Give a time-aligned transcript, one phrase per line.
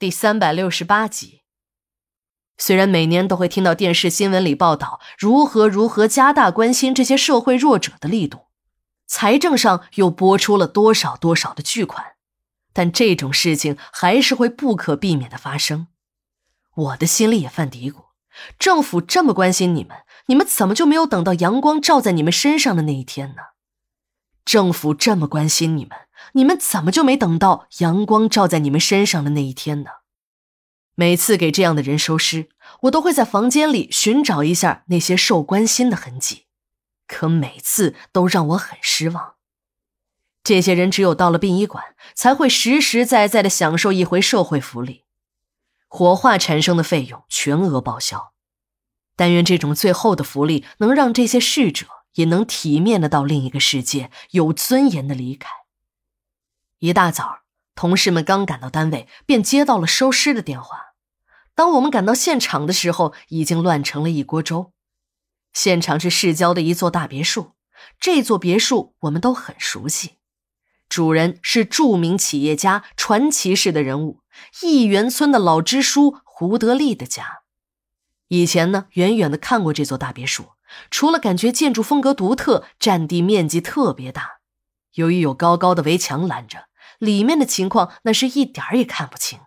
[0.00, 1.40] 第三百六十八集。
[2.56, 8.46] 虽然每年都会听到电视新闻里报道如何如何加大关心这些社会弱者的力度，
[9.08, 12.12] 财政上又拨出了多少多少的巨款，
[12.72, 15.88] 但这种事情还是会不可避免的发生。
[16.76, 18.04] 我的心里也犯嘀咕：
[18.56, 19.96] 政府这么关心你们，
[20.26, 23.42] 你们怎么就没有等到阳光照在你们身上的那一天呢？
[24.44, 25.98] 政府这么关心你们。
[26.32, 29.90] 你们怎么就没等到阳光照在你们身上的那一天呢？
[30.94, 32.48] 每次给这样的人收尸，
[32.82, 36.46] 我都会在房间里寻找一下那些受关心的痕迹，
[37.06, 39.34] 可每次都让我很失望。
[40.42, 41.84] 这些人只有到了殡仪馆，
[42.14, 45.04] 才会实实在在的享受一回社会福利，
[45.86, 48.32] 火化产生的费用全额报销。
[49.14, 55.48] 但愿这种最后的福利能让这些逝者也能体面的到另一个世界，有尊严的离开。
[56.80, 57.40] 一大早，
[57.74, 60.94] 同事们刚赶到单位，便接到了收尸的电话。
[61.56, 64.72] 当我们赶到现场的时候，已经乱成了一锅粥。
[65.52, 67.54] 现场是市郊的一座大别墅，
[67.98, 70.18] 这座别墅我们都很熟悉，
[70.88, 74.20] 主人是著名企业家、传奇式的人物——
[74.62, 77.40] 亿元村的老支书胡德利的家。
[78.28, 80.50] 以前呢，远远的看过这座大别墅，
[80.92, 84.38] 除了感觉建筑风格独特，占地面积特别大，
[84.94, 86.67] 由于有高高的围墙拦着。
[86.98, 89.40] 里面的情况那是一点儿也看不清。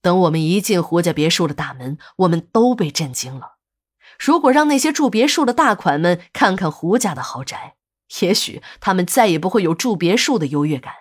[0.00, 3.56] 等我们一进胡家别墅的大门，我们都被震惊了。
[4.18, 7.76] 如果让那些住别墅的大款们看看胡家的豪宅，
[8.20, 10.94] 也许他们再也不会有住别墅的优越感。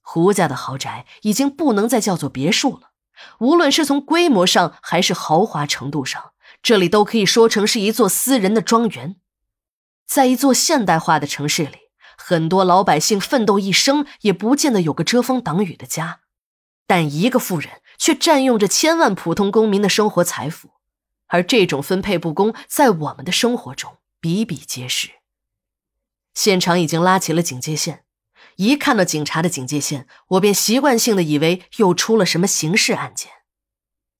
[0.00, 2.92] 胡家的豪宅已经不能再叫做别墅了，
[3.38, 9.16] 无论是从规模上还是豪华程度上，这里都可以说成是一座私人的庄园。
[10.06, 11.81] 在一座现代化的城市里。
[12.24, 16.20] 很多老百姓奋斗一生，也不见得有个遮风挡雨的家，
[16.86, 20.70] 但一个富人却占用着千万普通公民的生活财富，
[21.26, 25.10] 而这种分配不公，在我们的生活中比比皆是。
[26.32, 28.04] 现场已经拉起了警戒线，
[28.54, 33.32] 一看到警察的警戒线，我便习惯性的以为又出了什么刑事案件，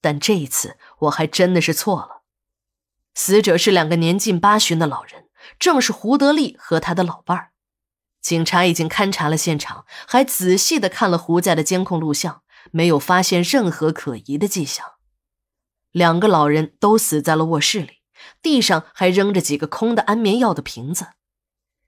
[0.01, 2.23] 但这一次我还真的是错了。
[3.15, 5.29] 死者是两个年近八旬的老人，
[5.61, 7.52] 正是胡德利和他的老伴儿。
[8.23, 14.87] 警察已经勘察了现场，还仔细的看了胡家的监控录像，没有发现任何可疑的迹象。
[15.91, 17.99] 两个老人都死在了卧室里，
[18.41, 21.09] 地上还扔着几个空的安眠药的瓶子。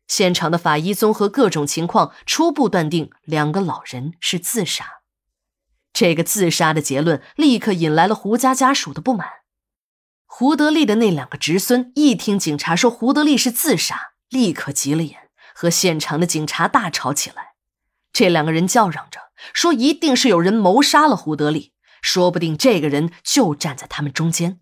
[0.09, 5.00] 现场的法医综合各种情况，初步断定两个老人是自杀。
[5.93, 9.28] 这个自杀的结论立刻引来了胡家家属的不满。
[10.27, 15.24] 胡德利的那两个侄孙一听警察说胡德利是自杀，立刻急了眼。
[15.54, 17.54] 和现场的警察大吵起来，
[18.12, 19.20] 这两个人叫嚷着
[19.53, 21.72] 说：“一定是有人谋杀了胡德利，
[22.03, 24.60] 说不定这个人就站在他们中间。”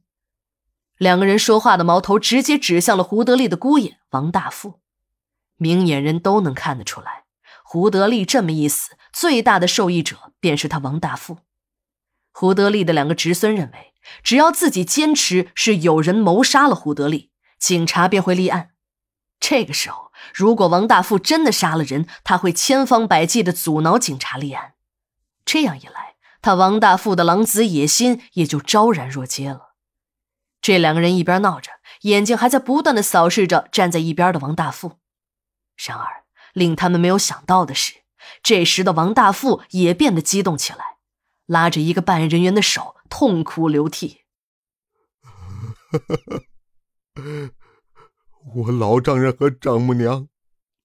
[0.98, 4.80] 两个人说话的矛头直接指向了胡德利的姑爷王大富。
[5.56, 7.24] 明眼人都能看得出来，
[7.64, 11.38] 胡德利这么一死，最大的受益者便是他王大富。
[12.32, 18.70] 胡德利的两个侄孙认为，只要自己坚持是有人谋杀了胡德利，警察便会立案。
[19.40, 20.11] 这个时候。
[20.34, 24.74] 如果王大富真的杀了人，他会千方百计的阻挠警察立案。
[25.44, 29.74] 这样一来，他王大富的狼子野心也就昭然若揭了。
[30.60, 31.72] 这两个人一边闹着，
[32.02, 35.00] 眼睛还在不断的扫视着站在一边的王大富。
[35.76, 37.94] 然而，令他们没有想到的是，
[38.42, 40.98] 这时的王大富也变得激动起来，
[41.46, 44.20] 拉着一个办案人员的手，痛哭流涕。
[48.54, 50.28] 我老丈人和丈母娘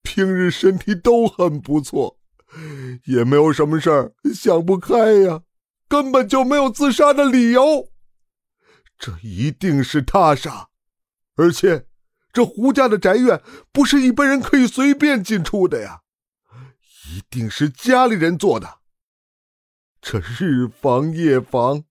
[0.02, 2.18] 平日身体都很不错，
[3.06, 5.42] 也没有什么事儿想不开呀，
[5.88, 7.90] 根本就没有自杀的理由。
[8.98, 10.70] 这一定是他杀，
[11.36, 11.88] 而且
[12.32, 13.42] 这胡家的宅院
[13.72, 16.02] 不是一般人可以随便进出的呀，
[17.10, 18.78] 一定是家里人做的。
[20.02, 21.84] 这日防夜防，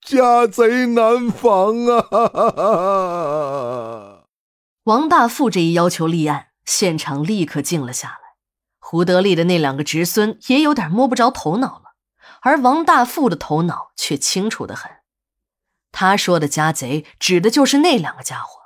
[0.00, 2.10] 家贼难防啊！
[4.84, 8.20] 王大富这一要求立案，现场立刻静了下来。
[8.78, 11.94] 胡德利的那两个侄孙也有点摸不着头脑了，
[12.40, 14.90] 而王大富的头脑却清楚的很。
[15.92, 18.60] 他说的家贼指的就是那两个家伙。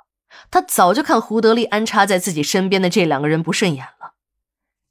[0.49, 4.13] 他早就看胡德利安插在自己身边的这两个人不顺眼了。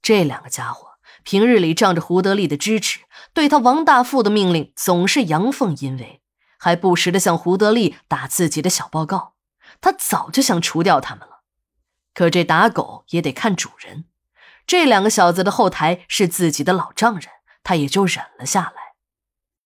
[0.02, 3.00] 这两个家伙平日里仗着胡德利的支持，
[3.32, 6.20] 对他王大富的命令总是阳奉阴违，
[6.58, 9.33] 还不时的向胡德利打自己的小报告。
[9.84, 11.42] 他早就想除掉他们了，
[12.14, 14.06] 可这打狗也得看主人。
[14.66, 17.28] 这两个小子的后台是自己的老丈人，
[17.62, 18.94] 他也就忍了下来。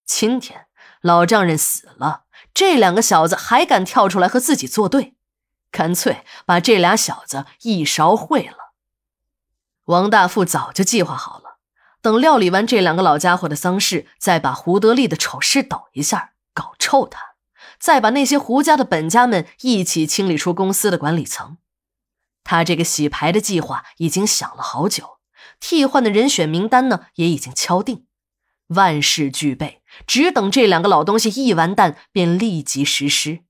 [0.04, 0.66] 今天
[1.02, 5.14] 老丈人死了，这两个小子还敢跳出来和自己作对，
[5.70, 8.72] 干脆把这俩小子一勺烩了。
[9.84, 11.58] 王大富早就计划好了，
[12.02, 17.27] 等料理完这两个老家伙的丧事，再把胡德利的丑事抖一下，搞臭他，
[17.78, 21.58] 再把那些胡家的本家们一起清理出公司的管理层。
[22.44, 25.18] 他这个洗牌的计划已经想了好久，
[25.60, 28.06] 替换的人选名单呢也已经敲定，
[28.68, 33.40] 万事俱备，只等这两个老东西一完蛋，便立即实施。